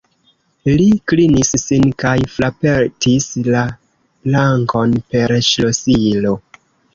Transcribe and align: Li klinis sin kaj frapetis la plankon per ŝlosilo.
Li 0.77 0.85
klinis 1.11 1.51
sin 1.63 1.85
kaj 2.03 2.13
frapetis 2.37 3.27
la 3.57 3.61
plankon 4.29 4.97
per 5.13 5.35
ŝlosilo. 5.51 6.35